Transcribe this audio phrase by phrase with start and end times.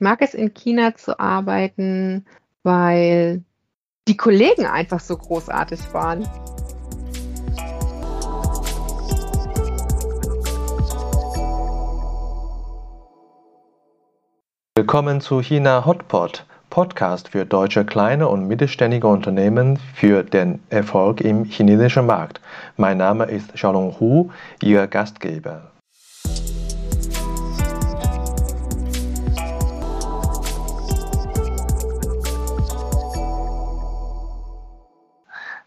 [0.00, 2.24] Ich mag es in China zu arbeiten,
[2.62, 3.44] weil
[4.08, 6.26] die Kollegen einfach so großartig waren.
[14.74, 21.44] Willkommen zu China Hotpot, Podcast für deutsche kleine und mittelständige Unternehmen für den Erfolg im
[21.44, 22.40] chinesischen Markt.
[22.78, 24.30] Mein Name ist Xiaolong Hu,
[24.62, 25.70] Ihr Gastgeber.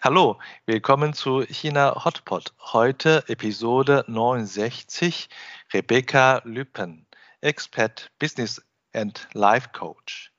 [0.05, 2.51] Hallo, willkommen zu China Hotpot.
[2.59, 5.29] Heute Episode 69.
[5.73, 7.07] Rebecca Lüppen,
[7.39, 10.33] Expert Business and Life Coach.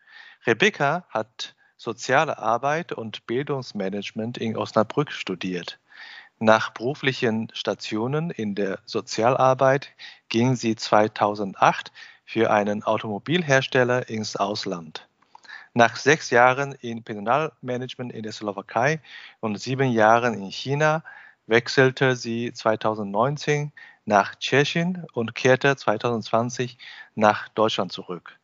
[0.46, 5.80] Rebecca hat Soziale Arbeit und Bildungsmanagement in Osnabrück studiert.
[6.38, 9.88] Nach beruflichen Stationen in der Sozialarbeit
[10.28, 11.90] ging sie 2008
[12.26, 15.08] für einen Automobilhersteller ins Ausland.
[15.76, 19.00] Nach sechs Jahren in Personalmanagement in der Slowakei
[19.40, 21.02] und sieben Jahren in China
[21.48, 23.72] wechselte sie 2019
[24.04, 26.78] nach Tschechien und kehrte 2020
[27.16, 28.38] nach Deutschland zurück.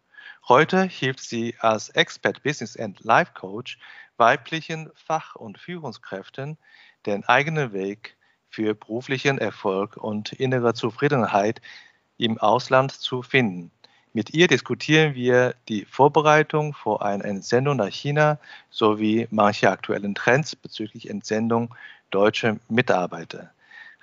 [0.49, 3.79] Heute hilft sie als Expert Business and Life Coach
[4.17, 6.59] weiblichen Fach- und Führungskräften,
[7.07, 8.17] den eigenen Weg
[8.49, 11.61] für beruflichen Erfolg und innere Zufriedenheit
[12.17, 13.71] im Ausland zu finden.
[14.13, 20.57] Mit ihr diskutieren wir die Vorbereitung vor einer Entsendung nach China sowie manche aktuellen Trends
[20.57, 21.73] bezüglich Entsendung
[22.11, 23.53] deutscher Mitarbeiter.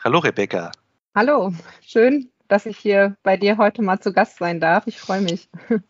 [0.02, 0.72] Hallo Rebecca.
[1.14, 1.54] Hallo,
[1.86, 4.88] schön, dass ich hier bei dir heute mal zu Gast sein darf.
[4.88, 5.50] Ich freue mich.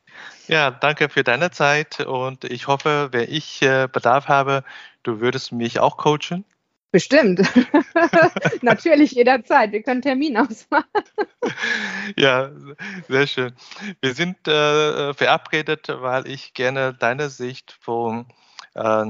[0.48, 4.64] Ja, danke für deine Zeit und ich hoffe, wenn ich äh, Bedarf habe,
[5.04, 6.44] du würdest mich auch coachen.
[6.92, 7.42] Bestimmt.
[8.62, 9.74] Natürlich jederzeit.
[9.74, 10.86] Wir können Termin ausmachen.
[12.16, 12.50] ja,
[13.10, 13.54] sehr schön.
[14.02, 18.26] Wir sind äh, verabredet, weil ich gerne deine Sicht von,
[18.74, 19.04] äh,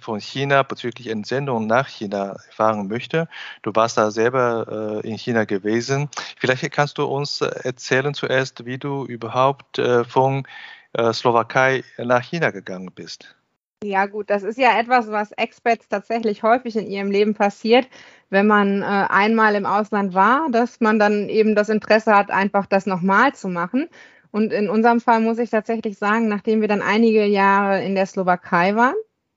[0.00, 3.26] von China bezüglich Entsendung nach China erfahren möchte.
[3.62, 6.10] Du warst da selber äh, in China gewesen.
[6.38, 10.46] Vielleicht kannst du uns erzählen zuerst, wie du überhaupt äh, von
[10.92, 13.37] äh, Slowakei nach China gegangen bist.
[13.84, 17.88] Ja, gut, das ist ja etwas, was Expats tatsächlich häufig in ihrem Leben passiert,
[18.28, 22.66] wenn man äh, einmal im Ausland war, dass man dann eben das Interesse hat, einfach
[22.66, 23.88] das nochmal zu machen.
[24.32, 28.06] Und in unserem Fall muss ich tatsächlich sagen, nachdem wir dann einige Jahre in der
[28.06, 28.96] Slowakei waren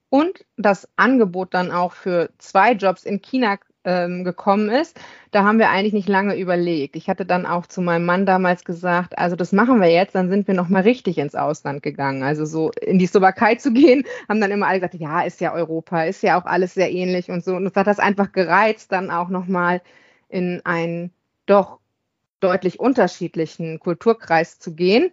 [0.09, 4.99] und das Angebot dann auch für zwei Jobs in China ähm, gekommen ist,
[5.31, 6.95] da haben wir eigentlich nicht lange überlegt.
[6.95, 10.29] Ich hatte dann auch zu meinem Mann damals gesagt, also das machen wir jetzt, dann
[10.29, 12.23] sind wir nochmal richtig ins Ausland gegangen.
[12.23, 15.53] Also so in die Slowakei zu gehen, haben dann immer alle gesagt, ja, ist ja
[15.53, 17.55] Europa, ist ja auch alles sehr ähnlich und so.
[17.55, 19.81] Und uns hat das einfach gereizt, dann auch nochmal
[20.29, 21.11] in einen
[21.45, 21.79] doch
[22.39, 25.11] deutlich unterschiedlichen Kulturkreis zu gehen.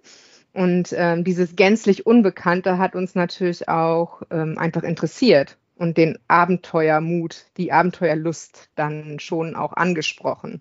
[0.52, 7.46] Und ähm, dieses gänzlich Unbekannte hat uns natürlich auch ähm, einfach interessiert und den Abenteuermut,
[7.56, 10.60] die Abenteuerlust dann schon auch angesprochen.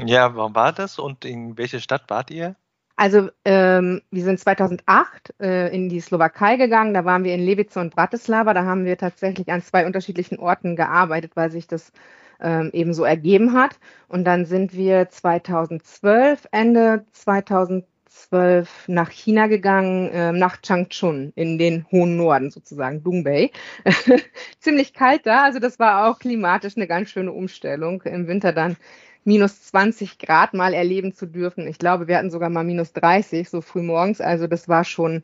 [0.00, 2.54] Ja, wann war das und in welche Stadt wart ihr?
[2.94, 7.76] Also ähm, wir sind 2008 äh, in die Slowakei gegangen, da waren wir in Levice
[7.76, 11.92] und Bratislava, da haben wir tatsächlich an zwei unterschiedlichen Orten gearbeitet, weil sich das
[12.40, 13.78] ähm, eben so ergeben hat.
[14.08, 21.58] Und dann sind wir 2012, Ende 2012, 2012 nach China gegangen, äh, nach Changchun in
[21.58, 23.50] den hohen Norden sozusagen, Dongbei.
[24.60, 28.02] Ziemlich kalt da, also das war auch klimatisch eine ganz schöne Umstellung.
[28.02, 28.76] Im Winter dann
[29.24, 31.66] minus 20 Grad mal erleben zu dürfen.
[31.66, 34.20] Ich glaube, wir hatten sogar mal minus 30 so früh morgens.
[34.20, 35.22] Also das war schon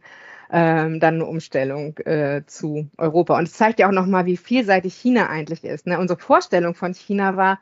[0.52, 3.38] ähm, dann eine Umstellung äh, zu Europa.
[3.38, 5.86] Und es zeigt ja auch nochmal, wie vielseitig China eigentlich ist.
[5.86, 5.98] Ne?
[5.98, 7.58] Unsere Vorstellung von China war,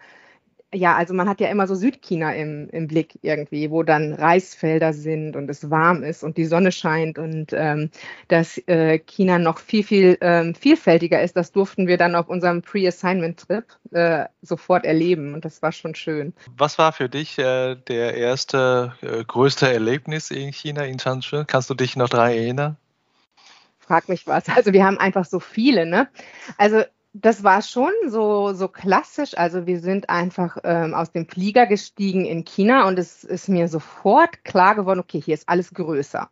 [0.75, 4.93] ja, also man hat ja immer so Südchina im, im Blick irgendwie, wo dann Reisfelder
[4.93, 7.91] sind und es warm ist und die Sonne scheint und ähm,
[8.29, 11.37] dass äh, China noch viel, viel ähm, vielfältiger ist.
[11.37, 16.33] Das durften wir dann auf unserem Pre-Assignment-Trip äh, sofort erleben und das war schon schön.
[16.57, 21.47] Was war für dich äh, der erste äh, größte Erlebnis in China, in Changchun?
[21.47, 22.77] Kannst du dich noch daran erinnern?
[23.79, 24.49] Frag mich was.
[24.49, 26.09] Also wir haben einfach so viele, ne?
[26.57, 29.37] Also das war schon so, so klassisch.
[29.37, 33.69] Also wir sind einfach ähm, aus dem Flieger gestiegen in China und es ist mir
[33.69, 36.31] sofort klar geworden, okay, hier ist alles größer.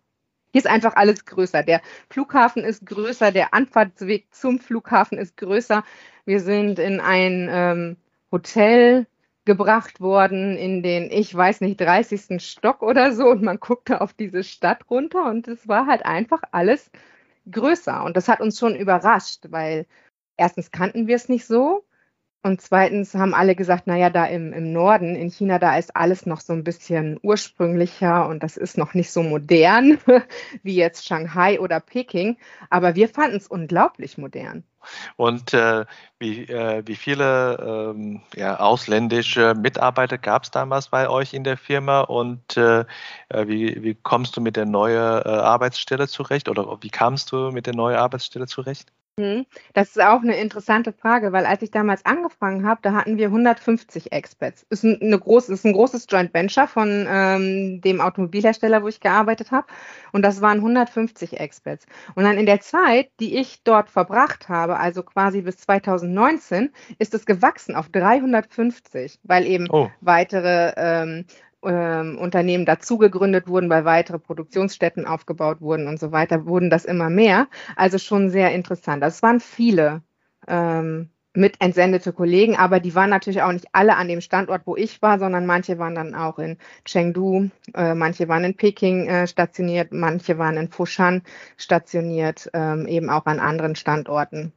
[0.53, 1.63] Hier ist einfach alles größer.
[1.63, 5.85] Der Flughafen ist größer, der Anfahrtsweg zum Flughafen ist größer.
[6.25, 7.97] Wir sind in ein ähm,
[8.33, 9.07] Hotel
[9.45, 12.43] gebracht worden in den, ich weiß nicht, 30.
[12.43, 16.43] Stock oder so und man guckte auf diese Stadt runter und es war halt einfach
[16.53, 16.91] alles
[17.51, 18.05] größer.
[18.05, 19.87] Und das hat uns schon überrascht, weil
[20.41, 21.85] erstens kannten wir es nicht so.
[22.43, 26.25] Und zweitens haben alle gesagt, naja, da im, im Norden, in China, da ist alles
[26.25, 29.99] noch so ein bisschen ursprünglicher und das ist noch nicht so modern
[30.63, 32.39] wie jetzt Shanghai oder Peking.
[32.71, 34.65] Aber wir fanden es unglaublich modern.
[35.17, 35.85] Und äh,
[36.19, 41.59] wie, äh, wie viele ähm, ja, ausländische Mitarbeiter gab es damals bei euch in der
[41.59, 42.87] Firma und äh,
[43.29, 47.51] äh wie, wie kommst du mit der neuen äh, Arbeitsstelle zurecht oder wie kamst du
[47.51, 48.91] mit der neuen Arbeitsstelle zurecht?
[49.19, 49.47] Mhm.
[49.75, 53.27] Das ist auch eine interessante Frage, weil als ich damals angefangen habe, da hatten wir
[53.27, 54.65] 150 Expats.
[54.71, 59.01] Ist ein, eine groß, ist ein großes Joint Venture von ähm, dem Automobilhersteller, wo ich
[59.01, 59.67] gearbeitet habe.
[60.13, 61.87] Und das waren 150 Expats.
[62.15, 67.15] Und dann in der Zeit, die ich dort verbracht habe, also quasi bis 2019, ist
[67.15, 69.91] es gewachsen auf 350, weil eben oh.
[70.01, 71.27] weitere ähm,
[71.65, 76.85] ähm, Unternehmen dazu gegründet wurden, weil weitere Produktionsstätten aufgebaut wurden und so weiter, wurden das
[76.85, 77.49] immer mehr.
[77.77, 79.03] Also schon sehr interessant.
[79.05, 80.03] Es waren viele
[80.49, 84.77] ähm, mit entsendete Kollegen, aber die waren natürlich auch nicht alle an dem Standort, wo
[84.77, 89.27] ich war, sondern manche waren dann auch in Chengdu, äh, manche waren in Peking äh,
[89.29, 91.23] stationiert, manche waren in Foshan
[91.57, 94.53] stationiert, ähm, eben auch an anderen Standorten.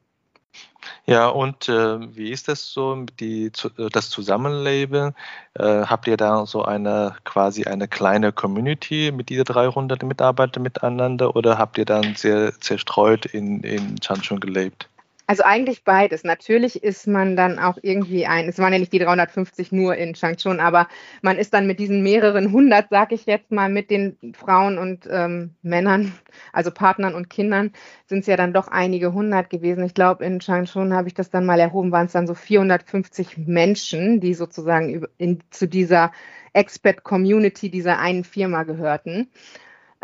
[1.06, 5.14] Ja, und äh, wie ist das so, die, äh, das Zusammenleben?
[5.54, 11.36] Äh, habt ihr da so eine quasi eine kleine Community mit diesen 300 Mitarbeitern miteinander
[11.36, 14.90] oder habt ihr dann sehr zerstreut in, in Changchun gelebt?
[15.34, 16.24] Also eigentlich beides.
[16.24, 20.14] Natürlich ist man dann auch irgendwie ein, es waren ja nicht die 350 nur in
[20.14, 20.88] Changchun, aber
[21.24, 25.08] man ist dann mit diesen mehreren hundert, sag ich jetzt mal, mit den Frauen und
[25.10, 26.14] ähm, Männern,
[26.52, 27.72] also Partnern und Kindern,
[28.06, 29.84] sind es ja dann doch einige hundert gewesen.
[29.86, 33.40] Ich glaube, in Changchun habe ich das dann mal erhoben, waren es dann so 450
[33.40, 36.12] Menschen, die sozusagen in, zu dieser
[36.54, 39.32] Expat-Community dieser einen Firma gehörten.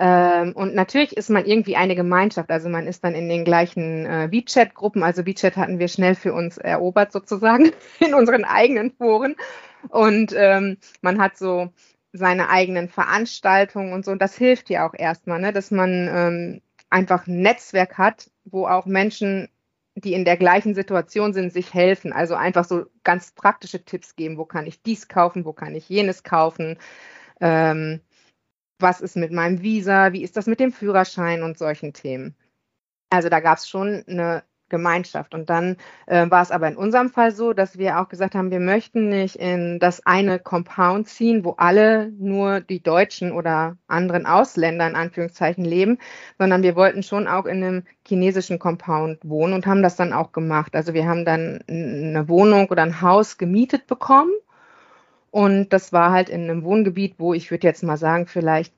[0.02, 2.50] Ähm, und natürlich ist man irgendwie eine Gemeinschaft.
[2.52, 5.04] Also man ist dann in den gleichen äh, WeChat-Gruppen.
[5.04, 9.36] Also WeChat hatten wir schnell für uns erobert sozusagen in unseren eigenen Foren.
[9.90, 11.70] Und ähm, man hat so
[12.14, 14.12] seine eigenen Veranstaltungen und so.
[14.12, 15.52] Und das hilft ja auch erstmal, ne?
[15.52, 19.50] dass man ähm, einfach ein Netzwerk hat, wo auch Menschen,
[19.96, 22.14] die in der gleichen Situation sind, sich helfen.
[22.14, 24.38] Also einfach so ganz praktische Tipps geben.
[24.38, 25.44] Wo kann ich dies kaufen?
[25.44, 26.78] Wo kann ich jenes kaufen?
[27.42, 28.00] Ähm,
[28.80, 32.36] was ist mit meinem Visa, wie ist das mit dem Führerschein und solchen Themen.
[33.10, 35.34] Also da gab es schon eine Gemeinschaft.
[35.34, 38.52] Und dann äh, war es aber in unserem Fall so, dass wir auch gesagt haben,
[38.52, 44.26] wir möchten nicht in das eine Compound ziehen, wo alle nur die Deutschen oder anderen
[44.26, 45.98] Ausländer in Anführungszeichen leben,
[46.38, 50.32] sondern wir wollten schon auch in einem chinesischen Compound wohnen und haben das dann auch
[50.32, 50.76] gemacht.
[50.76, 54.32] Also wir haben dann eine Wohnung oder ein Haus gemietet bekommen
[55.32, 58.74] und das war halt in einem Wohngebiet, wo ich würde jetzt mal sagen, vielleicht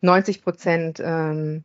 [0.00, 1.64] 90 Prozent ähm,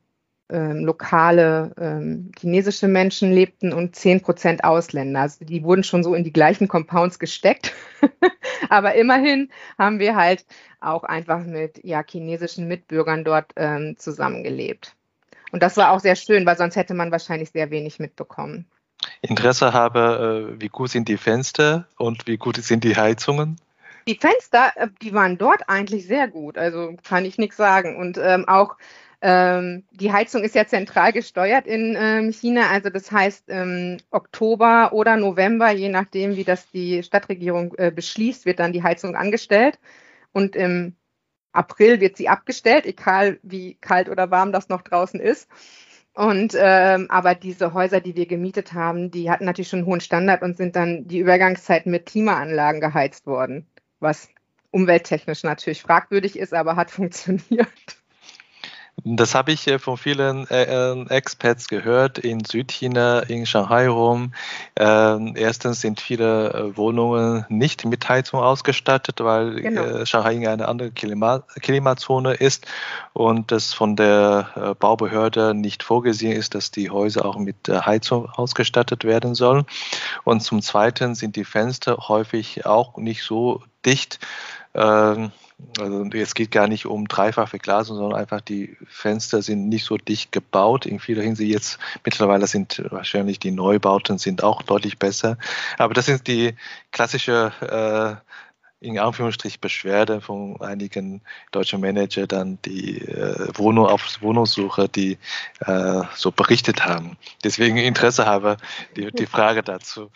[0.52, 5.22] ähm, lokale ähm, chinesische Menschen lebten und 10 Prozent Ausländer.
[5.22, 7.74] Also die wurden schon so in die gleichen Compounds gesteckt.
[8.70, 10.46] Aber immerhin haben wir halt
[10.80, 14.96] auch einfach mit ja, chinesischen Mitbürgern dort ähm, zusammengelebt.
[15.52, 18.66] Und das war auch sehr schön, weil sonst hätte man wahrscheinlich sehr wenig mitbekommen.
[19.22, 23.58] Interesse habe, äh, wie gut sind die Fenster und wie gut sind die Heizungen?
[24.10, 27.96] Die Fenster, äh, die waren dort eigentlich sehr gut, also kann ich nichts sagen.
[27.98, 28.76] Und ähm, auch
[29.22, 34.94] ähm, die Heizung ist ja zentral gesteuert in ähm, China, also das heißt ähm, Oktober
[34.94, 39.78] oder November, je nachdem, wie das die Stadtregierung äh, beschließt, wird dann die Heizung angestellt
[40.32, 40.96] und im
[41.52, 45.50] April wird sie abgestellt, egal wie kalt oder warm das noch draußen ist.
[46.14, 50.02] Und ähm, aber diese Häuser, die wir gemietet haben, die hatten natürlich schon einen hohen
[50.02, 53.68] Standard und sind dann die Übergangszeit mit Klimaanlagen geheizt worden
[54.00, 54.30] was
[54.72, 57.70] umwelttechnisch natürlich fragwürdig ist, aber hat funktioniert.
[59.04, 64.34] Das habe ich von vielen äh, äh, Expats gehört in Südchina, in Shanghai rum.
[64.76, 70.06] Ähm, erstens sind viele äh, Wohnungen nicht mit Heizung ausgestattet, weil genau.
[70.06, 72.68] Shanghai eine andere Klima Klimazone ist
[73.14, 79.04] und es von der Baubehörde nicht vorgesehen ist, dass die Häuser auch mit Heizung ausgestattet
[79.04, 79.66] werden sollen.
[80.24, 84.20] Und zum Zweiten sind die Fenster häufig auch nicht so dicht.
[84.74, 85.32] Ähm,
[85.78, 90.32] also es geht gar nicht um Dreifachverglasung, sondern einfach die Fenster sind nicht so dicht
[90.32, 90.86] gebaut.
[90.86, 95.38] In vieler Hinsicht jetzt mittlerweile sind wahrscheinlich die Neubauten sind auch deutlich besser.
[95.78, 96.56] Aber das sind die
[96.92, 98.30] klassische äh,
[98.82, 101.22] in Anführungsstrich Beschwerde von einigen
[101.52, 105.18] deutschen Manager dann die äh, Wohnung auf Wohnungssuche, die
[105.60, 107.18] äh, so berichtet haben.
[107.44, 108.58] Deswegen Interesse habe
[108.96, 110.10] die, die Frage dazu.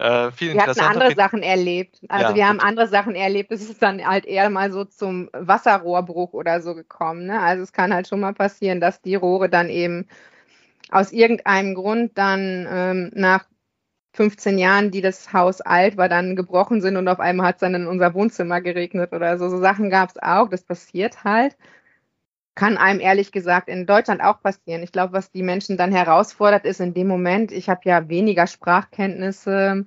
[0.00, 2.00] Äh, viel wir hatten andere Sachen erlebt.
[2.08, 2.68] Also ja, wir haben bitte.
[2.68, 3.52] andere Sachen erlebt.
[3.52, 7.26] Es ist dann halt eher mal so zum Wasserrohrbruch oder so gekommen.
[7.26, 7.38] Ne?
[7.38, 10.08] Also es kann halt schon mal passieren, dass die Rohre dann eben
[10.90, 13.44] aus irgendeinem Grund dann ähm, nach
[14.14, 17.60] 15 Jahren, die das Haus alt war, dann gebrochen sind und auf einmal hat es
[17.60, 19.50] dann in unser Wohnzimmer geregnet oder so.
[19.50, 21.58] So Sachen gab es auch, das passiert halt.
[22.54, 24.82] Kann einem ehrlich gesagt in Deutschland auch passieren.
[24.82, 28.46] Ich glaube, was die Menschen dann herausfordert, ist in dem Moment, ich habe ja weniger
[28.46, 29.86] Sprachkenntnisse,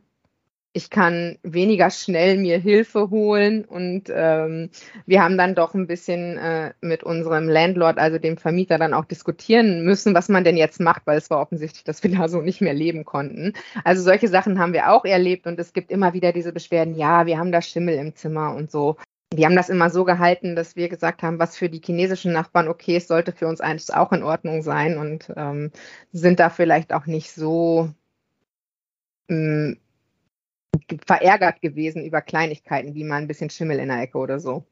[0.74, 4.72] ich kann weniger schnell mir Hilfe holen und ähm,
[5.06, 9.06] wir haben dann doch ein bisschen äh, mit unserem Landlord, also dem Vermieter, dann auch
[9.06, 12.42] diskutieren müssen, was man denn jetzt macht, weil es war offensichtlich, dass wir da so
[12.42, 13.54] nicht mehr leben konnten.
[13.84, 17.28] Also solche Sachen haben wir auch erlebt und es gibt immer wieder diese Beschwerden, ja,
[17.28, 18.98] wir haben da Schimmel im Zimmer und so.
[19.36, 22.68] Wir haben das immer so gehalten, dass wir gesagt haben, was für die chinesischen Nachbarn
[22.68, 25.72] okay ist, sollte für uns eigentlich auch in Ordnung sein und ähm,
[26.12, 27.90] sind da vielleicht auch nicht so
[29.30, 29.74] mm,
[31.08, 34.66] verärgert gewesen über Kleinigkeiten, wie mal ein bisschen Schimmel in der Ecke oder so.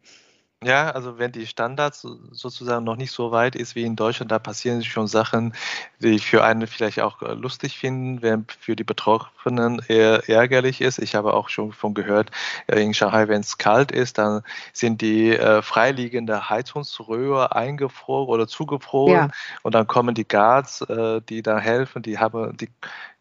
[0.64, 4.38] Ja, also wenn die Standards sozusagen noch nicht so weit ist wie in Deutschland, da
[4.38, 5.56] passieren schon Sachen,
[5.98, 11.00] die für einen vielleicht auch äh, lustig finden, während für die Betroffenen eher ärgerlich ist.
[11.00, 12.30] Ich habe auch schon von gehört,
[12.68, 18.48] äh, in Shanghai, wenn es kalt ist, dann sind die äh, freiliegende Heizungsröhre eingefroren oder
[18.48, 19.30] zugefroren ja.
[19.64, 22.70] und dann kommen die Guards, äh, die da helfen, die haben die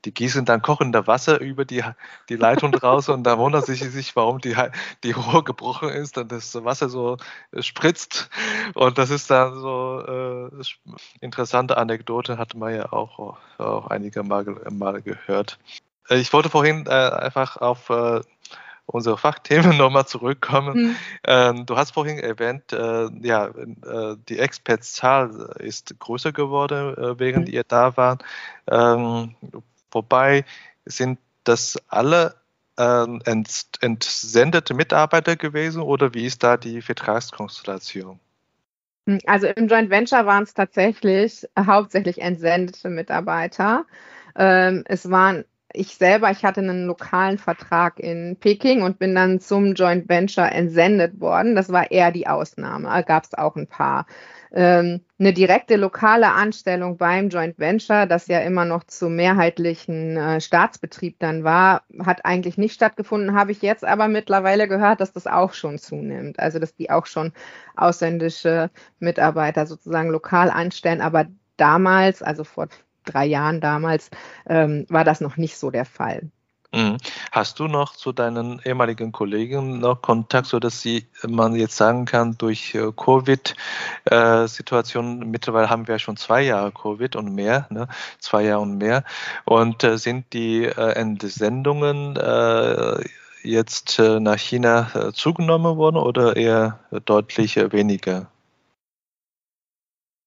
[0.04, 1.82] die gießen dann kochende Wasser über die,
[2.28, 4.56] die Leitung raus und da wundern sie sich, warum die,
[5.04, 7.16] die Rohr gebrochen ist und das Wasser so
[7.58, 8.30] spritzt.
[8.74, 10.62] Und das ist dann so äh,
[11.20, 15.58] interessante Anekdote, hat man ja auch, auch einige Mal, Mal gehört.
[16.08, 18.20] Äh, ich wollte vorhin äh, einfach auf äh,
[18.86, 20.74] unsere Fachthemen nochmal zurückkommen.
[20.74, 20.96] Hm.
[21.24, 27.48] Ähm, du hast vorhin erwähnt, äh, ja, äh, die Expertszahl ist größer geworden, äh, während
[27.48, 27.54] hm.
[27.54, 28.24] ihr da wart.
[28.68, 29.34] Ähm,
[29.92, 30.44] Wobei
[30.84, 32.34] sind das alle
[32.78, 38.18] ähm, ent, entsendete Mitarbeiter gewesen oder wie ist da die Vertragskonstellation?
[39.26, 43.86] Also im Joint Venture waren es tatsächlich hauptsächlich entsendete Mitarbeiter.
[44.36, 49.40] Ähm, es waren ich selber, ich hatte einen lokalen Vertrag in Peking und bin dann
[49.40, 51.54] zum Joint Venture entsendet worden.
[51.54, 52.88] Das war eher die Ausnahme.
[52.88, 54.06] Da gab es auch ein paar
[54.52, 60.40] ähm, eine direkte lokale Anstellung beim Joint Venture, das ja immer noch zum mehrheitlichen äh,
[60.40, 65.26] Staatsbetrieb dann war, hat eigentlich nicht stattgefunden, habe ich jetzt aber mittlerweile gehört, dass das
[65.26, 66.38] auch schon zunimmt.
[66.40, 67.32] Also dass die auch schon
[67.76, 71.00] ausländische Mitarbeiter sozusagen lokal anstellen.
[71.00, 71.26] Aber
[71.56, 72.68] damals, also vor
[73.04, 74.10] drei Jahren damals,
[74.48, 76.30] ähm, war das noch nicht so der Fall.
[76.72, 76.98] Mhm.
[77.32, 82.38] Hast du noch zu deinen ehemaligen Kollegen noch Kontakt, sodass sie, man jetzt sagen kann,
[82.38, 87.88] durch äh, Covid-Situation, äh, mittlerweile haben wir schon zwei Jahre Covid und mehr, ne?
[88.20, 89.02] zwei Jahre und mehr,
[89.46, 92.16] und äh, sind die Entsendungen
[93.42, 98.28] jetzt nach China zugenommen worden oder eher deutlich weniger?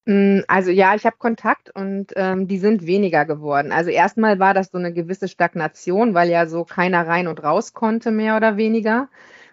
[0.06, 3.72] Hm, also ja, ich habe Kontakt und ähm, die sind weniger geworden.
[3.72, 7.74] Also erstmal war das so eine gewisse Stagnation, weil ja so keiner rein und raus
[7.74, 9.10] konnte, mehr oder weniger.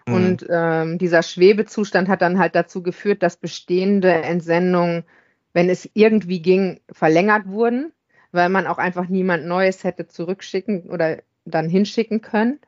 [0.07, 0.13] Mhm.
[0.13, 5.05] Und ähm, dieser Schwebezustand hat dann halt dazu geführt, dass bestehende Entsendungen,
[5.53, 7.93] wenn es irgendwie ging, verlängert wurden,
[8.31, 12.59] weil man auch einfach niemand Neues hätte zurückschicken oder dann hinschicken können.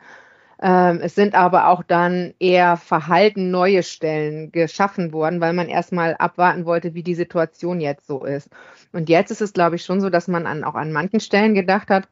[0.64, 6.16] Ähm, es sind aber auch dann eher verhalten neue Stellen geschaffen worden, weil man erstmal
[6.16, 8.50] abwarten wollte, wie die Situation jetzt so ist.
[8.94, 11.54] Und jetzt ist es, glaube ich, schon so, dass man an, auch an manchen Stellen
[11.54, 12.08] gedacht hat,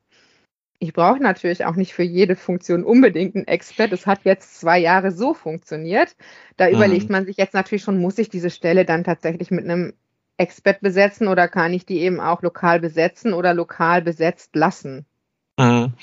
[0.80, 3.94] ich brauche natürlich auch nicht für jede Funktion unbedingt einen Expert.
[3.94, 6.16] Es hat jetzt zwei Jahre so funktioniert.
[6.58, 6.76] Da mhm.
[6.76, 9.94] überlegt man sich jetzt natürlich schon, muss ich diese Stelle dann tatsächlich mit einem
[10.38, 15.06] Expert besetzen oder kann ich die eben auch lokal besetzen oder lokal besetzt lassen?
[15.58, 15.94] Mhm.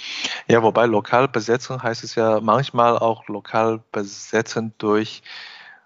[0.48, 5.22] Ja, wobei lokal besetzen heißt es ja manchmal auch lokal besetzen durch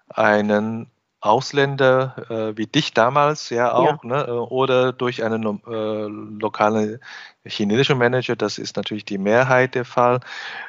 [0.09, 0.89] einen
[1.21, 4.09] Ausländer äh, wie dich damals ja auch, ja.
[4.09, 6.07] Ne, äh, oder durch einen äh,
[6.41, 6.99] lokalen
[7.45, 10.19] chinesischen Manager, das ist natürlich die Mehrheit der Fall.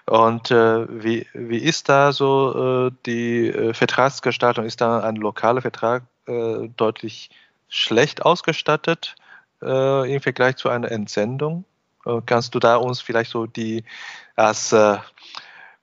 [0.06, 4.64] Und äh, wie, wie ist da so äh, die äh, Vertragsgestaltung?
[4.64, 7.28] Ist da ein lokaler Vertrag deutlich
[7.68, 9.14] schlecht ausgestattet
[9.60, 11.66] im Vergleich zu einer Entsendung?
[12.06, 13.84] Äh, kannst du da uns vielleicht so die
[14.36, 14.98] als äh,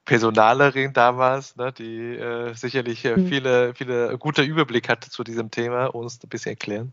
[0.06, 3.28] Personalerin damals, ne, die äh, sicherlich äh, mhm.
[3.28, 6.92] viele, viele gute Überblick hatte zu diesem Thema, uns ein bisschen erklären?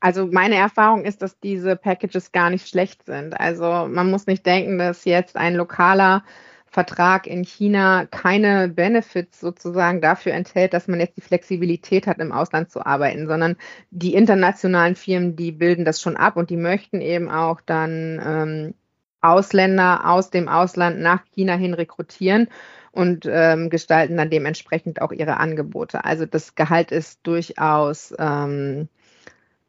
[0.00, 3.38] Also meine Erfahrung ist, dass diese Packages gar nicht schlecht sind.
[3.38, 6.24] Also man muss nicht denken, dass jetzt ein lokaler
[6.72, 12.32] Vertrag in China keine Benefits sozusagen dafür enthält, dass man jetzt die Flexibilität hat, im
[12.32, 13.56] Ausland zu arbeiten, sondern
[13.90, 18.74] die internationalen Firmen, die bilden das schon ab und die möchten eben auch dann ähm,
[19.20, 22.48] Ausländer aus dem Ausland nach China hin rekrutieren
[22.90, 26.06] und ähm, gestalten dann dementsprechend auch ihre Angebote.
[26.06, 28.88] Also das Gehalt ist durchaus ähm,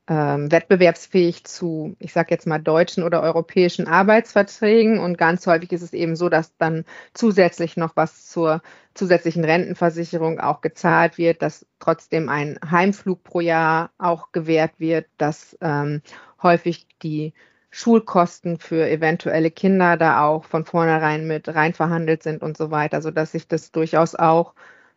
[0.08, 5.00] ähm, wettbewerbsfähig zu, ich sage jetzt mal, deutschen oder europäischen Arbeitsverträgen.
[5.00, 8.62] Und ganz häufig ist es eben so, dass dann zusätzlich noch was zur
[8.94, 15.58] zusätzlichen Rentenversicherung auch gezahlt wird, dass trotzdem ein Heimflug pro Jahr auch gewährt wird, dass
[15.62, 16.02] ähm,
[16.42, 17.34] häufig die
[17.70, 23.02] Schulkosten für eventuelle Kinder da auch von vornherein mit rein verhandelt sind und so weiter,
[23.02, 24.54] sodass sich das durchaus auch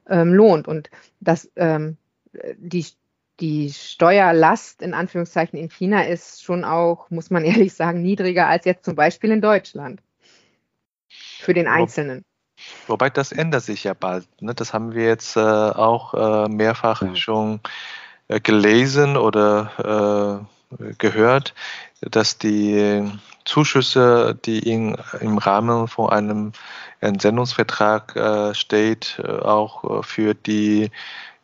[0.08, 1.96] ähm, lohnt und dass ähm,
[2.58, 2.84] die
[3.40, 8.64] die Steuerlast in Anführungszeichen in China ist schon auch, muss man ehrlich sagen, niedriger als
[8.64, 10.00] jetzt zum Beispiel in Deutschland.
[11.08, 12.24] Für den Einzelnen.
[12.86, 14.26] Wobei das ändert sich ja bald.
[14.40, 14.54] Ne?
[14.54, 17.14] Das haben wir jetzt äh, auch äh, mehrfach ja.
[17.14, 17.60] schon
[18.28, 20.48] äh, gelesen oder
[20.80, 21.54] äh, gehört,
[22.00, 23.08] dass die
[23.44, 26.52] Zuschüsse, die in, im Rahmen von einem
[27.00, 30.90] Entsendungsvertrag äh, steht, äh, auch für die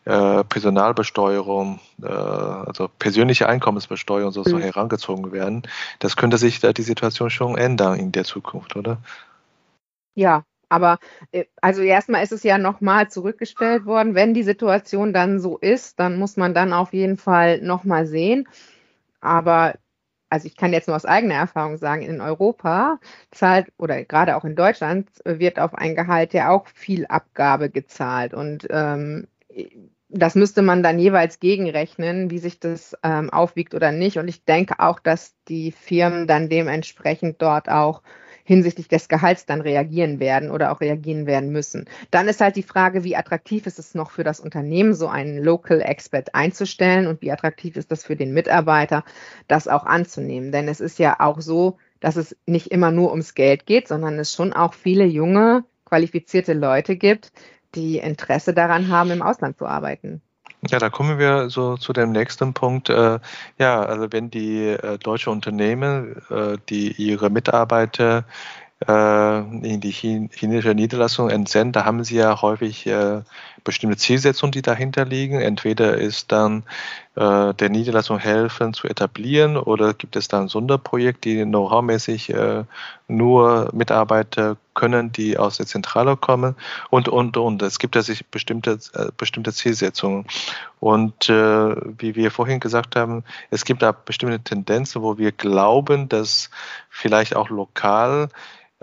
[0.05, 4.63] äh, Personalbesteuerung, äh, also persönliche Einkommensbesteuerung so, so mhm.
[4.63, 5.63] herangezogen werden.
[6.01, 8.99] Das könnte sich da die Situation schon ändern in der Zukunft, oder?
[10.15, 10.99] Ja, aber
[11.33, 14.15] äh, also erstmal ist es ja nochmal zurückgestellt worden.
[14.15, 18.49] Wenn die Situation dann so ist, dann muss man dann auf jeden Fall nochmal sehen.
[19.21, 19.75] Aber
[20.31, 22.99] also ich kann jetzt nur aus eigener Erfahrung sagen, in Europa
[23.31, 28.33] zahlt oder gerade auch in Deutschland wird auf ein Gehalt ja auch viel Abgabe gezahlt.
[28.33, 29.29] Und ähm,
[30.09, 34.19] das müsste man dann jeweils gegenrechnen, wie sich das ähm, aufwiegt oder nicht.
[34.19, 38.03] Und ich denke auch, dass die Firmen dann dementsprechend dort auch
[38.45, 41.87] hinsichtlich des Gehalts dann reagieren werden oder auch reagieren werden müssen.
[42.11, 45.39] Dann ist halt die Frage, wie attraktiv ist es noch für das Unternehmen, so einen
[45.43, 49.05] Local Expert einzustellen und wie attraktiv ist das für den Mitarbeiter,
[49.49, 50.53] das auch anzunehmen.
[50.53, 54.19] Denn es ist ja auch so, dass es nicht immer nur ums Geld geht, sondern
[54.19, 57.33] es schon auch viele junge, qualifizierte Leute gibt,
[57.75, 60.23] die Interesse daran haben, im Ausland zu arbeiten.
[60.69, 62.89] Ja, da kommen wir so zu dem nächsten Punkt.
[62.89, 63.19] Äh,
[63.59, 68.25] ja, also wenn die äh, deutsche Unternehmen, äh, die ihre Mitarbeiter
[68.85, 72.91] in die chinesische Niederlassung entsenden, da haben sie ja häufig
[73.65, 75.41] bestimmte Zielsetzungen, die dahinter liegen.
[75.41, 76.65] Entweder ist dann
[77.15, 82.35] äh, der Niederlassung helfen zu etablieren oder gibt es dann Sonderprojekte, die know-how-mäßig
[83.09, 86.57] nur Mitarbeiter können, die aus der Zentrale kommen
[86.91, 87.63] und, und, und.
[87.63, 88.79] Es gibt ja sich bestimmte,
[89.17, 90.27] bestimmte Zielsetzungen.
[90.81, 96.09] Und äh, wie wir vorhin gesagt haben, es gibt da bestimmte Tendenzen, wo wir glauben,
[96.09, 96.51] dass
[96.89, 98.33] vielleicht auch lokal äh,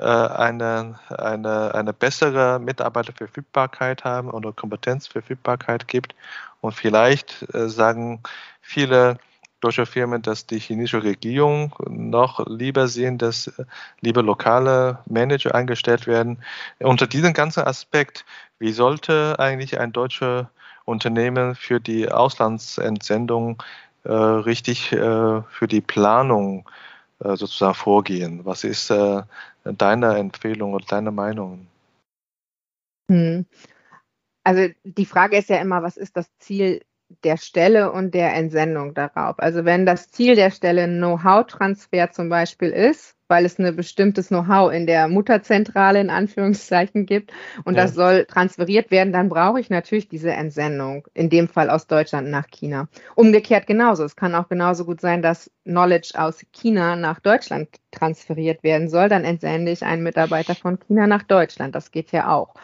[0.06, 6.16] eine, eine, eine bessere Mitarbeiterverfügbarkeit haben oder Kompetenzverfügbarkeit gibt.
[6.62, 8.22] Und vielleicht äh, sagen
[8.62, 9.18] viele
[9.62, 13.66] deutsche Firmen, dass die chinesische Regierung noch lieber sehen, dass äh,
[14.02, 16.40] lieber lokale Manager eingestellt werden.
[16.80, 18.26] Unter diesem ganzen Aspekt,
[18.60, 20.46] wie sollte eigentlich ein deutsches
[20.86, 23.62] Unternehmen für die Auslandsentsendung
[24.04, 26.89] äh, richtig äh, für die Planung äh,
[27.20, 28.46] sozusagen vorgehen?
[28.46, 29.24] Was ist äh,
[29.64, 31.68] deine Empfehlung und deine Meinung?
[33.10, 33.46] Hm.
[34.44, 36.82] Also die Frage ist ja immer, was ist das Ziel
[37.24, 39.40] der Stelle und der Entsendung darauf?
[39.40, 44.74] Also wenn das Ziel der Stelle Know-how-Transfer zum Beispiel ist, weil es ein bestimmtes Know-how
[44.74, 47.32] in der Mutterzentrale in Anführungszeichen gibt
[47.64, 47.84] und ja.
[47.84, 52.30] das soll transferiert werden, dann brauche ich natürlich diese Entsendung, in dem Fall aus Deutschland
[52.30, 52.90] nach China.
[53.16, 54.04] Umgekehrt genauso.
[54.04, 59.08] Es kann auch genauso gut sein, dass Knowledge aus China nach Deutschland transferiert werden soll.
[59.08, 61.76] Dann entsende ich einen Mitarbeiter von China nach Deutschland.
[61.76, 62.56] Das geht ja auch.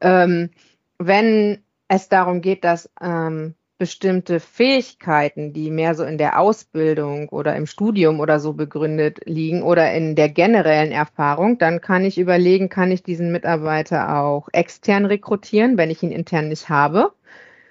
[0.00, 0.50] Ähm,
[0.98, 7.56] wenn es darum geht, dass ähm, bestimmte Fähigkeiten, die mehr so in der Ausbildung oder
[7.56, 12.68] im Studium oder so begründet liegen oder in der generellen Erfahrung, dann kann ich überlegen,
[12.68, 17.12] kann ich diesen Mitarbeiter auch extern rekrutieren, wenn ich ihn intern nicht habe.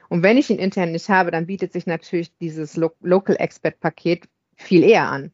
[0.10, 4.28] Und wenn ich ihn intern nicht habe, dann bietet sich natürlich dieses Local Expert Paket
[4.56, 5.32] viel eher an.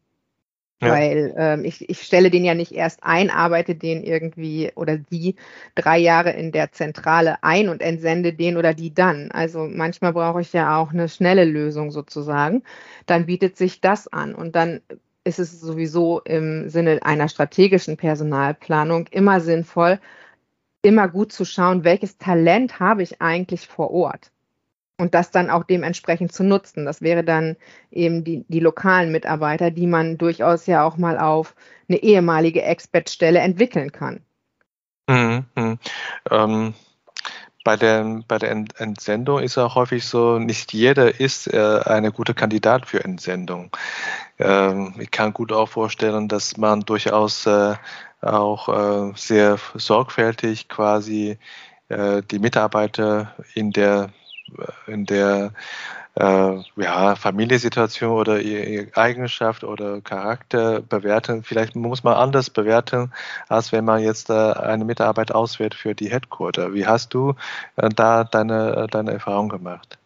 [0.81, 0.91] Ja.
[0.91, 5.35] Weil ähm, ich, ich stelle den ja nicht erst ein, arbeite den irgendwie oder die
[5.75, 9.29] drei Jahre in der Zentrale ein und entsende den oder die dann.
[9.31, 12.63] Also manchmal brauche ich ja auch eine schnelle Lösung sozusagen.
[13.07, 14.79] Dann bietet sich das an und dann
[15.25, 19.99] ist es sowieso im Sinne einer strategischen Personalplanung immer sinnvoll,
[20.81, 24.31] immer gut zu schauen, welches Talent habe ich eigentlich vor Ort
[24.99, 26.85] und das dann auch dementsprechend zu nutzen.
[26.85, 27.55] Das wäre dann
[27.89, 31.55] eben die, die lokalen Mitarbeiter, die man durchaus ja auch mal auf
[31.87, 34.21] eine ehemalige Expertstelle entwickeln kann.
[35.07, 35.77] Mhm, mh.
[36.29, 36.73] ähm,
[37.63, 42.33] bei der, bei der Entsendung ist auch häufig so, nicht jeder ist äh, eine gute
[42.33, 43.71] Kandidat für Entsendung.
[44.37, 47.75] Ähm, ich kann gut auch vorstellen, dass man durchaus äh,
[48.21, 51.37] auch äh, sehr sorgfältig quasi
[51.87, 54.09] äh, die Mitarbeiter in der
[54.87, 55.53] in der
[56.15, 61.43] äh, ja, Familiensituation oder ihre Eigenschaft oder Charakter bewerten.
[61.43, 63.11] Vielleicht muss man anders bewerten,
[63.47, 66.73] als wenn man jetzt äh, eine Mitarbeit auswählt für die Headquarter.
[66.73, 67.35] Wie hast du
[67.77, 69.97] äh, da deine, deine Erfahrung gemacht?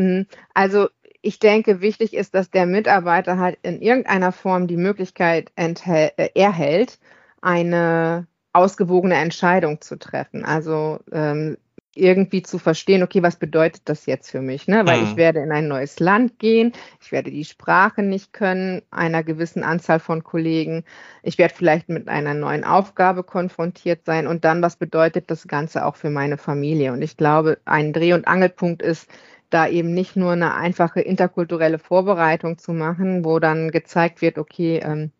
[0.00, 0.26] Mhm.
[0.54, 0.88] Also
[1.22, 6.98] ich denke, wichtig ist, dass der Mitarbeiter halt in irgendeiner Form die Möglichkeit äh, erhält,
[7.40, 10.44] eine ausgewogene Entscheidung zu treffen.
[10.44, 11.56] Also ähm,
[11.98, 14.68] irgendwie zu verstehen, okay, was bedeutet das jetzt für mich?
[14.68, 14.86] Ne?
[14.86, 15.04] Weil mhm.
[15.04, 19.62] ich werde in ein neues Land gehen, ich werde die Sprache nicht können, einer gewissen
[19.62, 20.84] Anzahl von Kollegen,
[21.22, 25.84] ich werde vielleicht mit einer neuen Aufgabe konfrontiert sein und dann, was bedeutet das Ganze
[25.84, 26.92] auch für meine Familie?
[26.92, 29.08] Und ich glaube, ein Dreh- und Angelpunkt ist,
[29.50, 34.80] da eben nicht nur eine einfache interkulturelle Vorbereitung zu machen, wo dann gezeigt wird, okay,
[34.84, 35.10] ähm,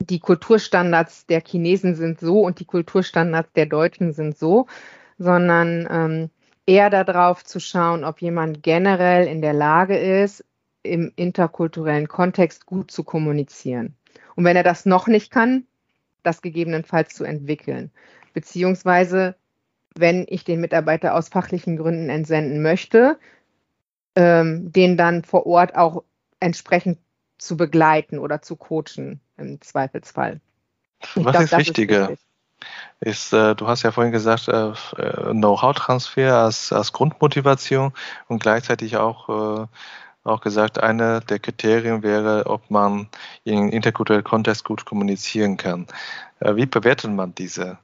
[0.00, 4.66] die Kulturstandards der Chinesen sind so und die Kulturstandards der Deutschen sind so,
[5.18, 6.30] sondern ähm,
[6.66, 10.44] eher darauf zu schauen, ob jemand generell in der Lage ist,
[10.82, 13.96] im interkulturellen Kontext gut zu kommunizieren.
[14.34, 15.66] Und wenn er das noch nicht kann,
[16.22, 17.90] das gegebenenfalls zu entwickeln.
[18.34, 19.36] Beziehungsweise
[19.94, 23.18] wenn ich den Mitarbeiter aus fachlichen Gründen entsenden möchte,
[24.14, 26.04] ähm, den dann vor Ort auch
[26.40, 26.98] entsprechend
[27.38, 30.40] zu begleiten oder zu coachen im Zweifelsfall.
[31.14, 32.10] Ich Was glaub, ist wichtiger?
[32.10, 32.24] Ist,
[33.00, 37.92] ist äh, du hast ja vorhin gesagt, äh, äh, Know-how-Transfer als, als Grundmotivation
[38.28, 39.66] und gleichzeitig auch, äh,
[40.24, 43.08] auch gesagt, eine der Kriterien wäre, ob man
[43.44, 45.86] in interkulturellen Kontext gut kommunizieren kann.
[46.40, 47.78] Äh, wie bewertet man diese?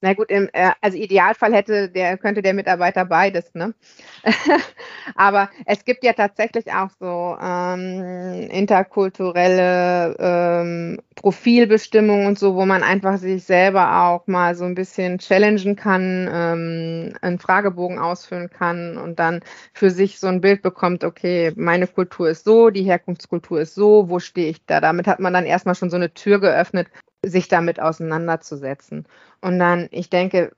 [0.00, 3.74] Na gut, im, äh, also Idealfall hätte der, könnte der Mitarbeiter beides, ne?
[5.16, 12.84] Aber es gibt ja tatsächlich auch so ähm, interkulturelle ähm, Profilbestimmungen und so, wo man
[12.84, 18.98] einfach sich selber auch mal so ein bisschen challengen kann, ähm, einen Fragebogen ausfüllen kann
[18.98, 19.40] und dann
[19.72, 24.08] für sich so ein Bild bekommt, okay, meine Kultur ist so, die Herkunftskultur ist so,
[24.08, 24.80] wo stehe ich da?
[24.80, 26.86] Damit hat man dann erstmal schon so eine Tür geöffnet,
[27.24, 29.06] sich damit auseinanderzusetzen.
[29.40, 30.52] Und dann, ich denke,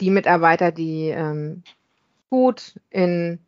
[0.00, 1.62] die Mitarbeiter, die ähm,
[2.30, 3.40] gut in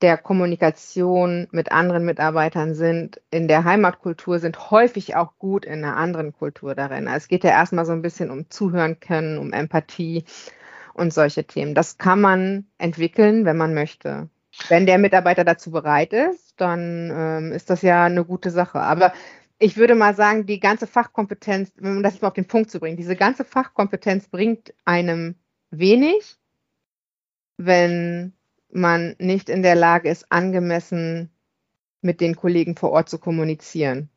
[0.00, 5.96] der Kommunikation mit anderen Mitarbeitern sind, in der Heimatkultur sind häufig auch gut in einer
[5.96, 7.08] anderen Kultur darin.
[7.08, 10.24] Also es geht ja erstmal so ein bisschen um Zuhören können, um Empathie
[10.94, 11.74] und solche Themen.
[11.74, 14.28] Das kann man entwickeln, wenn man möchte.
[14.68, 18.80] Wenn der Mitarbeiter dazu bereit ist, dann ähm, ist das ja eine gute Sache.
[18.80, 19.12] Aber
[19.58, 22.96] ich würde mal sagen, die ganze Fachkompetenz, um das mal auf den Punkt zu bringen,
[22.96, 25.34] diese ganze Fachkompetenz bringt einem
[25.70, 26.36] wenig,
[27.56, 28.32] wenn
[28.70, 31.30] man nicht in der Lage ist, angemessen
[32.00, 34.08] mit den Kollegen vor Ort zu kommunizieren.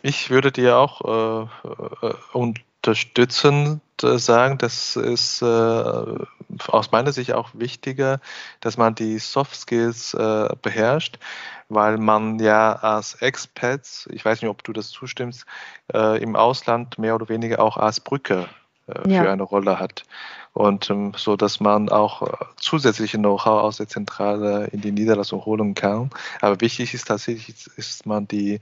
[0.00, 6.16] Ich würde dir auch äh, äh unterstützend äh, sagen, das ist äh,
[6.68, 8.20] aus meiner Sicht auch wichtiger,
[8.60, 11.18] dass man die Soft Skills äh, beherrscht,
[11.68, 15.46] weil man ja als Expats, ich weiß nicht, ob du das zustimmst,
[15.92, 18.48] äh, im Ausland mehr oder weniger auch als Brücke
[18.86, 19.22] äh, ja.
[19.22, 20.04] für eine Rolle hat.
[20.52, 25.44] Und ähm, so, dass man auch äh, zusätzliche Know-how aus der Zentrale in die Niederlassung
[25.44, 26.10] holen kann.
[26.40, 28.60] Aber wichtig ist tatsächlich, ist man die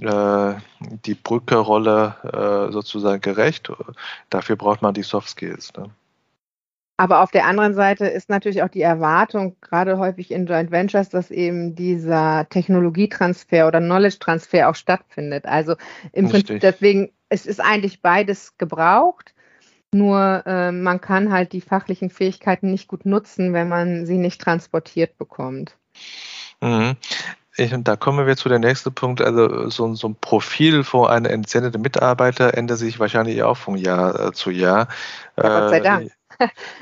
[0.00, 0.54] äh,
[1.04, 3.72] die Brücke-Rolle äh, sozusagen gerecht.
[4.30, 5.72] Dafür braucht man die Soft Skills.
[5.76, 5.90] Ne?
[7.00, 11.08] Aber auf der anderen Seite ist natürlich auch die Erwartung, gerade häufig in Joint Ventures,
[11.08, 15.46] dass eben dieser Technologietransfer oder Knowledge-Transfer auch stattfindet.
[15.46, 15.76] Also
[16.12, 16.46] im Richtig.
[16.46, 19.32] Prinzip deswegen, es ist eigentlich beides gebraucht.
[19.94, 24.40] Nur äh, man kann halt die fachlichen Fähigkeiten nicht gut nutzen, wenn man sie nicht
[24.40, 25.76] transportiert bekommt.
[26.60, 26.96] Mhm.
[27.56, 29.20] Ich, und da kommen wir zu dem nächsten Punkt.
[29.20, 34.28] Also so, so ein Profil von einem entsendeten Mitarbeiter ändert sich wahrscheinlich auch von Jahr
[34.28, 34.88] äh, zu Jahr.
[35.36, 36.17] Ja, Gott sei äh, Dank.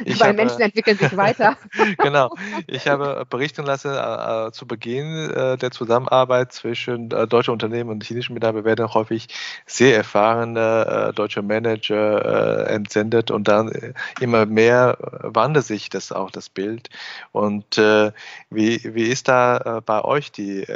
[0.05, 1.57] Ich Weil habe, Menschen entwickeln sich weiter.
[1.99, 2.31] genau.
[2.67, 8.05] Ich habe berichten lassen, äh, zu Beginn äh, der Zusammenarbeit zwischen äh, deutschen Unternehmen und
[8.05, 9.29] chinesischen Mitarbeitern werden häufig
[9.67, 16.13] sehr erfahrene äh, deutsche Manager äh, entsendet und dann äh, immer mehr wandelt sich das
[16.13, 16.91] auch, das Bild.
[17.33, 17.77] Und
[18.51, 20.67] wie, wie ist da bei euch die,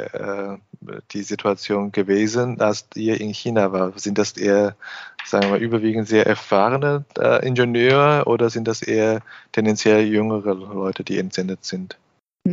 [1.11, 3.97] die Situation gewesen, als ihr in China war?
[3.97, 4.75] Sind das eher
[5.25, 11.03] sagen wir mal, überwiegend sehr erfahrene äh, Ingenieure oder sind das eher tendenziell jüngere Leute,
[11.03, 11.97] die entsendet sind?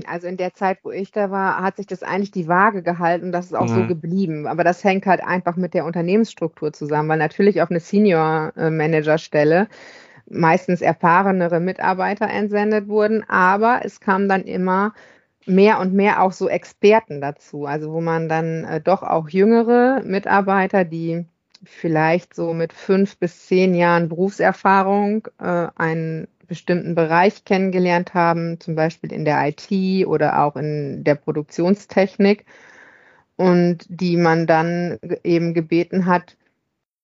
[0.06, 3.26] Also in der Zeit, wo ich da war, hat sich das eigentlich die Waage gehalten
[3.26, 3.74] und das ist auch mhm.
[3.74, 4.46] so geblieben.
[4.46, 9.68] Aber das hängt halt einfach mit der Unternehmensstruktur zusammen, weil natürlich auf eine Senior-Manager-Stelle
[10.28, 14.92] meistens erfahrenere Mitarbeiter entsendet wurden, aber es kam dann immer
[15.46, 20.02] mehr und mehr auch so Experten dazu, also wo man dann äh, doch auch jüngere
[20.04, 21.24] Mitarbeiter, die
[21.64, 28.74] vielleicht so mit fünf bis zehn Jahren Berufserfahrung äh, einen bestimmten Bereich kennengelernt haben, zum
[28.74, 32.46] Beispiel in der IT oder auch in der Produktionstechnik.
[33.36, 36.36] Und die man dann eben gebeten hat,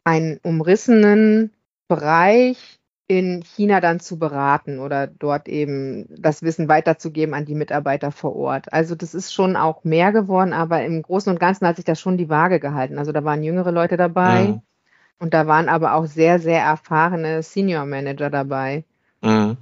[0.03, 1.53] einen umrissenen
[1.87, 8.11] Bereich in China dann zu beraten oder dort eben das Wissen weiterzugeben an die Mitarbeiter
[8.11, 8.73] vor Ort.
[8.73, 12.01] Also das ist schon auch mehr geworden, aber im Großen und Ganzen hat sich das
[12.01, 12.99] schon die Waage gehalten.
[12.99, 14.63] Also da waren jüngere Leute dabei mhm.
[15.19, 18.85] und da waren aber auch sehr, sehr erfahrene Senior Manager dabei.
[19.25, 19.57] Mhm.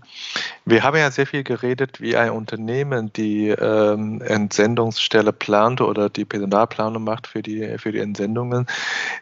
[0.65, 6.25] Wir haben ja sehr viel geredet, wie ein Unternehmen die ähm, Entsendungsstelle plant oder die
[6.25, 8.67] Personalplanung macht für die, für die Entsendungen.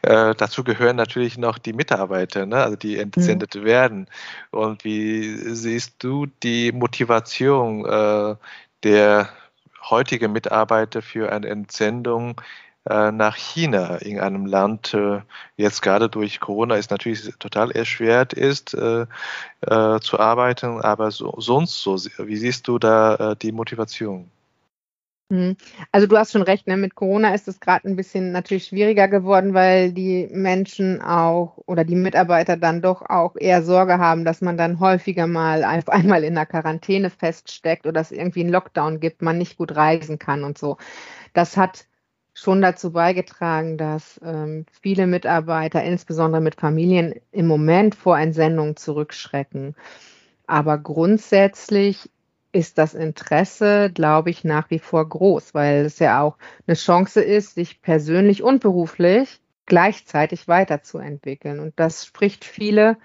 [0.01, 2.57] Äh, dazu gehören natürlich noch die Mitarbeiter, ne?
[2.57, 3.65] also die entsendet mhm.
[3.65, 4.07] werden.
[4.51, 8.35] Und wie siehst du die Motivation äh,
[8.83, 9.29] der
[9.91, 12.41] heutigen Mitarbeiter für eine Entsendung
[12.89, 15.21] äh, nach China, in einem Land, äh,
[15.57, 19.07] jetzt gerade durch Corona ist natürlich total erschwert ist, äh,
[19.61, 24.31] zu arbeiten, aber so, sonst so, wie siehst du da die Motivation?
[25.31, 25.57] Mhm.
[25.93, 26.77] Also du hast schon recht, ne?
[26.77, 31.85] mit Corona ist es gerade ein bisschen natürlich schwieriger geworden, weil die Menschen auch oder
[31.85, 36.25] die Mitarbeiter dann doch auch eher Sorge haben, dass man dann häufiger mal auf einmal
[36.25, 40.43] in der Quarantäne feststeckt oder es irgendwie einen Lockdown gibt, man nicht gut reisen kann
[40.43, 40.79] und so.
[41.33, 41.87] Das hat
[42.35, 49.75] schon dazu beigetragen, dass ähm, viele Mitarbeiter, insbesondere mit Familien, im Moment vor Entsendungen zurückschrecken.
[50.47, 52.11] Aber grundsätzlich
[52.53, 57.21] ist das Interesse, glaube ich, nach wie vor groß, weil es ja auch eine Chance
[57.23, 61.61] ist, sich persönlich und beruflich gleichzeitig weiterzuentwickeln.
[61.61, 62.97] Und das spricht viele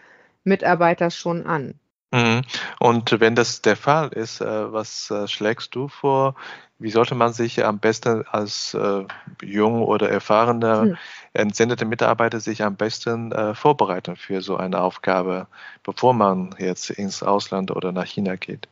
[0.44, 1.80] Mitarbeiter schon an.
[2.16, 2.44] Mhm.
[2.80, 6.36] Und wenn das der Fall ist, äh, was äh, schlägst du vor?
[6.80, 9.04] Wie sollte man sich am besten als äh,
[9.42, 10.98] jung oder erfahrener hm.
[11.34, 15.48] entsendete Mitarbeiter sich am besten vorbereiten für so eine Aufgabe,
[15.84, 18.68] bevor man jetzt ins Ausland oder nach China geht?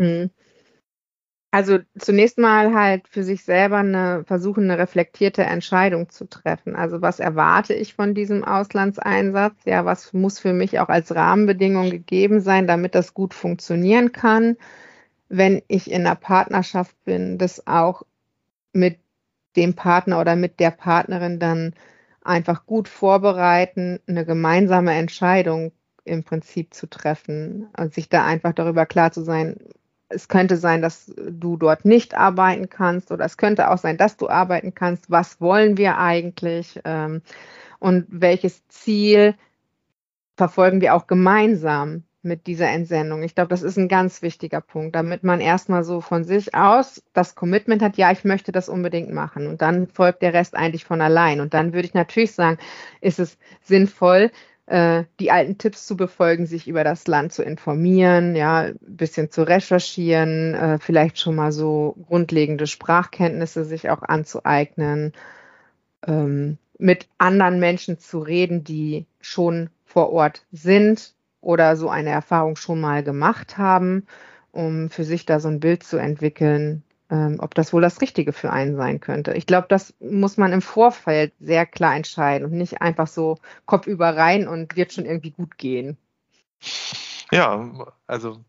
[0.00, 0.30] Hm.
[1.52, 6.76] Also zunächst mal halt für sich selber eine, versuchen, eine reflektierte Entscheidung zu treffen.
[6.76, 9.56] Also was erwarte ich von diesem Auslandseinsatz?
[9.64, 14.56] Ja, was muss für mich auch als Rahmenbedingung gegeben sein, damit das gut funktionieren kann?
[15.28, 18.02] Wenn ich in einer Partnerschaft bin, das auch
[18.72, 19.00] mit
[19.56, 21.74] dem Partner oder mit der Partnerin dann
[22.22, 25.72] einfach gut vorbereiten, eine gemeinsame Entscheidung
[26.04, 29.56] im Prinzip zu treffen und sich da einfach darüber klar zu sein,
[30.10, 34.16] es könnte sein, dass du dort nicht arbeiten kannst oder es könnte auch sein, dass
[34.16, 35.10] du arbeiten kannst.
[35.10, 37.22] Was wollen wir eigentlich ähm,
[37.78, 39.34] und welches Ziel
[40.36, 43.22] verfolgen wir auch gemeinsam mit dieser Entsendung?
[43.22, 47.02] Ich glaube, das ist ein ganz wichtiger Punkt, damit man erstmal so von sich aus
[47.12, 50.84] das Commitment hat, ja, ich möchte das unbedingt machen und dann folgt der Rest eigentlich
[50.84, 51.40] von allein.
[51.40, 52.58] Und dann würde ich natürlich sagen,
[53.00, 54.32] ist es sinnvoll,
[54.70, 59.28] äh, die alten Tipps zu befolgen, sich über das Land zu informieren, ja, ein bisschen
[59.32, 65.12] zu recherchieren, äh, vielleicht schon mal so grundlegende Sprachkenntnisse sich auch anzueignen,
[66.06, 72.54] ähm, mit anderen Menschen zu reden, die schon vor Ort sind oder so eine Erfahrung
[72.54, 74.06] schon mal gemacht haben,
[74.52, 78.32] um für sich da so ein Bild zu entwickeln, ähm, ob das wohl das Richtige
[78.32, 79.32] für einen sein könnte.
[79.32, 84.16] Ich glaube, das muss man im Vorfeld sehr klar entscheiden und nicht einfach so kopfüber
[84.16, 85.96] rein und wird schon irgendwie gut gehen.
[87.30, 88.44] Ja, also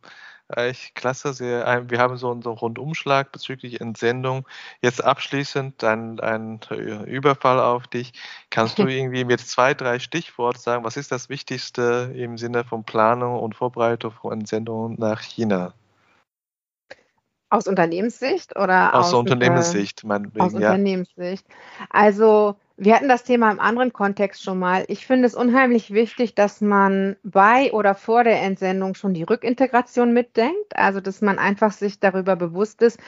[0.47, 1.34] echt klasse.
[1.34, 4.45] Sehr, wir haben so einen, so Rundumschlag bezüglich Entsendung.
[4.82, 6.60] Jetzt abschließend ein, ein
[7.06, 8.13] Überfall auf dich.
[8.50, 12.84] Kannst du irgendwie mit zwei, drei Stichworten sagen, was ist das Wichtigste im Sinne von
[12.84, 15.74] Planung und Vorbereitung von Entsendungen nach China?
[17.52, 20.70] Aus Unternehmenssicht oder aus, aus Unternehmenssicht, meinetwegen, aus ja.
[20.70, 21.46] Unternehmenssicht.
[21.90, 24.86] Also wir hatten das Thema im anderen Kontext schon mal.
[24.88, 30.14] Ich finde es unheimlich wichtig, dass man bei oder vor der Entsendung schon die Rückintegration
[30.14, 30.76] mitdenkt.
[30.76, 33.00] Also dass man einfach sich darüber bewusst ist,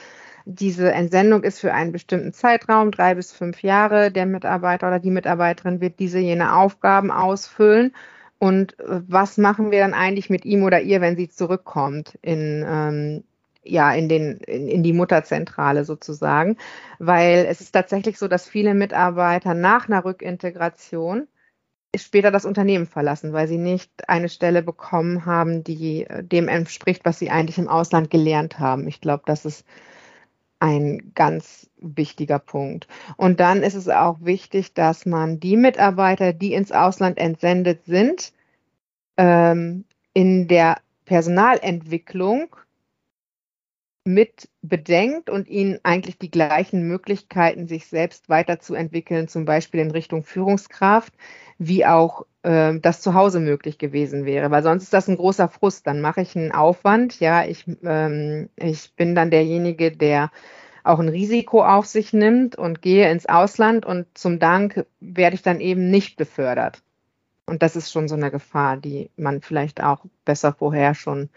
[0.44, 4.10] diese Entsendung ist für einen bestimmten Zeitraum, drei bis fünf Jahre.
[4.10, 7.94] Der Mitarbeiter oder die Mitarbeiterin wird diese jene Aufgaben ausfüllen.
[8.38, 12.64] Und äh, was machen wir dann eigentlich mit ihm oder ihr, wenn sie zurückkommt in,
[12.68, 13.24] ähm,
[13.64, 16.56] ja, in, den, in, in die Mutterzentrale sozusagen,
[16.98, 21.28] weil es ist tatsächlich so, dass viele Mitarbeiter nach einer Rückintegration
[21.96, 27.04] später das Unternehmen verlassen, weil sie nicht eine Stelle bekommen haben, die äh, dem entspricht,
[27.04, 28.88] was sie eigentlich im Ausland gelernt haben.
[28.88, 29.64] Ich glaube, das ist
[30.60, 32.88] ein ganz wichtiger Punkt.
[33.16, 38.32] Und dann ist es auch wichtig, dass man die Mitarbeiter, die ins Ausland entsendet sind,
[39.16, 42.56] ähm, in der Personalentwicklung
[44.04, 50.24] mit bedenkt und ihnen eigentlich die gleichen Möglichkeiten, sich selbst weiterzuentwickeln, zum Beispiel in Richtung
[50.24, 51.14] Führungskraft,
[51.58, 54.50] wie auch äh, das zu Hause möglich gewesen wäre.
[54.50, 55.86] Weil sonst ist das ein großer Frust.
[55.86, 57.18] Dann mache ich einen Aufwand.
[57.18, 60.30] Ja, ich, ähm, ich bin dann derjenige, der
[60.84, 65.42] auch ein Risiko auf sich nimmt und gehe ins Ausland und zum Dank werde ich
[65.42, 66.82] dann eben nicht befördert.
[67.46, 71.30] Und das ist schon so eine Gefahr, die man vielleicht auch besser vorher schon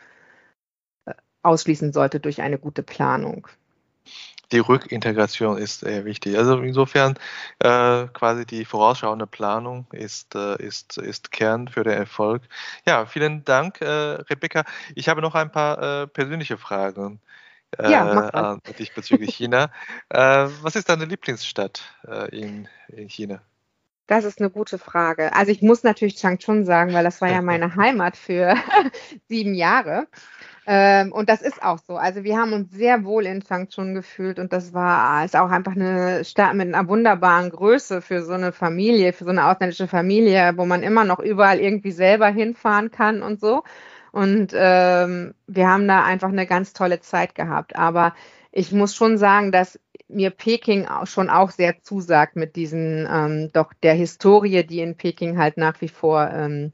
[1.47, 3.47] ausschließen sollte durch eine gute Planung.
[4.51, 6.37] Die Rückintegration ist sehr wichtig.
[6.37, 7.17] Also insofern
[7.59, 12.43] äh, quasi die vorausschauende Planung ist, äh, ist, ist Kern für den Erfolg.
[12.85, 14.63] Ja, vielen Dank, äh, Rebecca.
[14.95, 17.19] Ich habe noch ein paar äh, persönliche Fragen
[17.77, 19.69] äh, ja, an dich bezüglich China.
[20.09, 21.81] was ist deine Lieblingsstadt
[22.31, 23.41] in, in China?
[24.07, 25.33] Das ist eine gute Frage.
[25.33, 28.55] Also ich muss natürlich Changchun sagen, weil das war ja meine Heimat für
[29.27, 30.07] sieben Jahre.
[30.69, 31.95] Ähm, und das ist auch so.
[31.95, 35.71] Also wir haben uns sehr wohl in Changchun gefühlt und das war ist auch einfach
[35.77, 40.53] eine Stadt mit einer wunderbaren Größe für so eine Familie, für so eine ausländische Familie,
[40.57, 43.63] wo man immer noch überall irgendwie selber hinfahren kann und so.
[44.11, 47.77] Und ähm, wir haben da einfach eine ganz tolle Zeit gehabt.
[47.77, 48.13] Aber
[48.51, 53.51] ich muss schon sagen, dass mir Peking auch schon auch sehr zusagt mit diesen ähm,
[53.53, 56.73] doch der Historie, die in Peking halt nach wie vor ähm,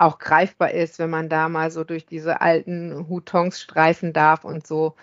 [0.00, 4.66] auch greifbar ist, wenn man da mal so durch diese alten Hutongs streifen darf und
[4.66, 4.94] so.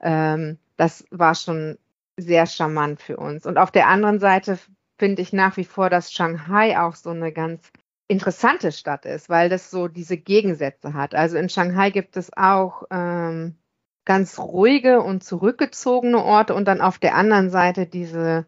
[0.00, 1.78] Ähm, das war schon
[2.18, 3.46] sehr charmant für uns.
[3.46, 4.58] Und auf der anderen Seite
[4.98, 7.70] finde ich nach wie vor, dass Shanghai auch so eine ganz
[8.08, 11.14] interessante Stadt ist, weil das so diese Gegensätze hat.
[11.14, 13.56] Also in Shanghai gibt es auch ähm,
[14.04, 18.46] ganz ruhige und zurückgezogene Orte und dann auf der anderen Seite diese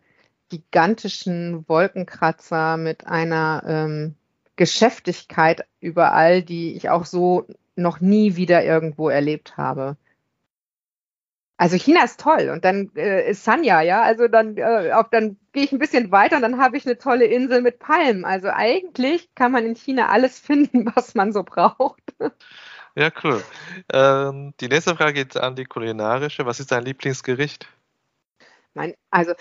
[0.49, 4.15] gigantischen Wolkenkratzer mit einer ähm,
[4.59, 9.97] Geschäftigkeit überall, die ich auch so noch nie wieder irgendwo erlebt habe.
[11.57, 15.39] Also China ist toll und dann äh, ist Sanya, ja, also dann, äh, auch, dann
[15.53, 18.25] gehe ich ein bisschen weiter und dann habe ich eine tolle Insel mit Palmen.
[18.25, 22.03] Also eigentlich kann man in China alles finden, was man so braucht.
[22.95, 23.43] Ja, cool.
[23.93, 26.47] Ähm, die nächste Frage geht an die kulinarische.
[26.47, 27.69] Was ist dein Lieblingsgericht?
[28.79, 29.33] Mein, also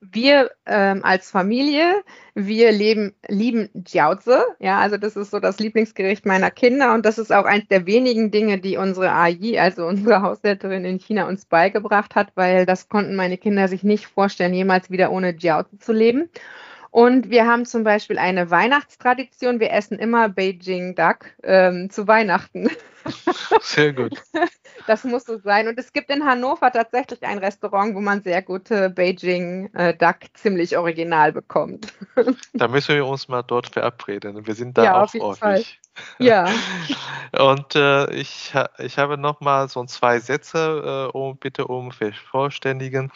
[0.00, 4.36] wir ähm, als Familie, wir leben, lieben Jiaozi.
[4.58, 7.86] Ja, also das ist so das Lieblingsgericht meiner Kinder und das ist auch eines der
[7.86, 12.90] wenigen Dinge, die unsere AI, also unsere Haushälterin in China, uns beigebracht hat, weil das
[12.90, 16.28] konnten meine Kinder sich nicht vorstellen, jemals wieder ohne Jiaozi zu leben.
[16.90, 19.60] Und wir haben zum Beispiel eine Weihnachtstradition.
[19.60, 22.70] Wir essen immer Beijing Duck ähm, zu Weihnachten.
[23.60, 24.22] Sehr gut.
[24.86, 25.66] Das muss so sein.
[25.66, 30.16] Und es gibt in Hannover tatsächlich ein Restaurant, wo man sehr gute Beijing äh, Duck
[30.34, 31.92] ziemlich original bekommt.
[32.52, 34.46] Da müssen wir uns mal dort verabreden.
[34.46, 35.80] Wir sind da ja, auch häufig.
[36.18, 36.48] Ja.
[37.36, 43.10] Und äh, ich, ich habe noch mal so zwei Sätze, äh, um, bitte um vervollständigen.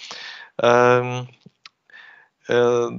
[0.61, 1.50] Ähm, äh,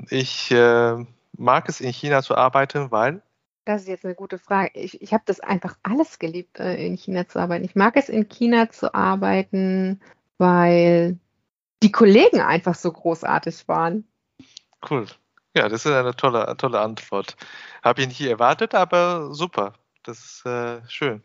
[0.10, 1.06] ich äh,
[1.38, 3.22] mag es in China zu arbeiten, weil.
[3.66, 4.72] Das ist jetzt eine gute Frage.
[4.74, 7.66] Ich, ich habe das einfach alles geliebt, äh, in China zu arbeiten.
[7.66, 10.02] Ich mag es in China zu arbeiten,
[10.38, 11.20] weil
[11.84, 14.08] die Kollegen einfach so großartig waren.
[14.90, 15.06] Cool.
[15.56, 17.36] Ja, das ist eine tolle, tolle Antwort.
[17.84, 19.74] Habe ich nicht erwartet, aber super.
[20.04, 21.22] Das ist äh, schön.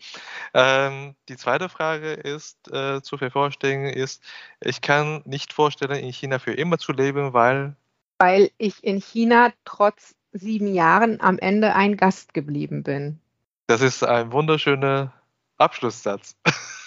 [0.52, 4.22] Ähm, die zweite Frage ist äh, zu vervollständigen ist,
[4.60, 7.76] ich kann nicht vorstellen, in China für immer zu leben, weil
[8.18, 13.20] weil ich in China trotz sieben Jahren am Ende ein Gast geblieben bin.
[13.66, 15.12] Das ist ein wunderschöner
[15.58, 16.36] Abschlusssatz.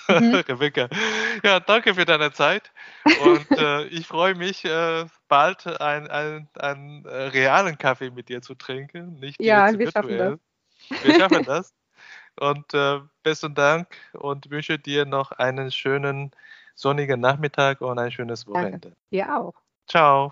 [0.07, 0.35] Mhm.
[0.47, 0.89] Rebecca.
[1.43, 2.71] Ja, danke für deine Zeit.
[3.03, 8.55] Und äh, ich freue mich, äh, bald einen ein, äh, realen Kaffee mit dir zu
[8.55, 9.19] trinken.
[9.19, 10.39] Nicht ja, wir schaffen das.
[11.01, 11.73] Wir schaffen das.
[12.39, 16.31] Und äh, besten Dank und wünsche dir noch einen schönen
[16.73, 18.79] sonnigen Nachmittag und ein schönes Wochenende.
[18.79, 18.97] Danke.
[19.11, 19.55] Dir auch.
[19.87, 20.31] Ciao.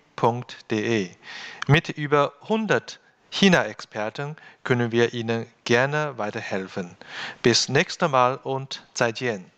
[0.21, 1.09] china.de.
[1.67, 2.99] Mit über 100
[3.31, 6.95] China-Experten können wir Ihnen gerne weiterhelfen.
[7.41, 9.49] Bis nächstes Mal und 再见.